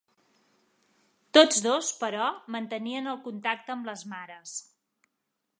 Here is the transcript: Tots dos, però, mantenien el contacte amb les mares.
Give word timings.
Tots 1.37 1.61
dos, 1.67 1.91
però, 2.05 2.31
mantenien 2.57 3.13
el 3.15 3.23
contacte 3.29 3.77
amb 3.79 3.91
les 3.93 4.07
mares. 4.15 4.57